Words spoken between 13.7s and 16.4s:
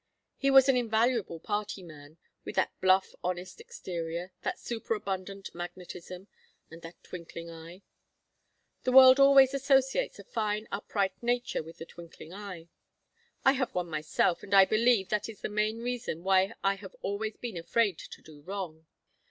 one myself and I believe that is the main reason